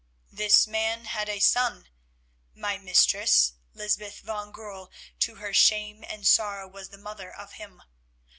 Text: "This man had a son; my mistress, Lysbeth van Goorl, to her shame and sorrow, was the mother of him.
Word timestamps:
"This 0.31 0.65
man 0.65 1.05
had 1.05 1.29
a 1.29 1.37
son; 1.37 1.87
my 2.55 2.79
mistress, 2.79 3.53
Lysbeth 3.75 4.21
van 4.21 4.51
Goorl, 4.51 4.89
to 5.19 5.35
her 5.35 5.53
shame 5.53 6.03
and 6.07 6.25
sorrow, 6.25 6.67
was 6.67 6.89
the 6.89 6.97
mother 6.97 7.31
of 7.31 7.51
him. 7.51 7.83